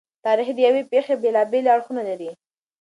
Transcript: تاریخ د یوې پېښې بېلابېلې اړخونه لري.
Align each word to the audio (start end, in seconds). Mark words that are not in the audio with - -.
تاریخ 0.25 0.47
د 0.53 0.59
یوې 0.67 0.81
پېښې 0.91 1.13
بېلابېلې 1.23 1.69
اړخونه 1.75 2.01
لري. 2.09 2.29